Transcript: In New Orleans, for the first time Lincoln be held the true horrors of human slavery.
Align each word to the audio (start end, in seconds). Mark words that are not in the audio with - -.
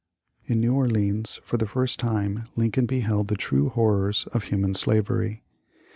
In 0.45 0.59
New 0.59 0.73
Orleans, 0.73 1.39
for 1.43 1.57
the 1.57 1.67
first 1.67 1.99
time 1.99 2.45
Lincoln 2.55 2.87
be 2.87 3.01
held 3.01 3.27
the 3.27 3.35
true 3.35 3.69
horrors 3.69 4.25
of 4.33 4.45
human 4.45 4.73
slavery. 4.73 5.43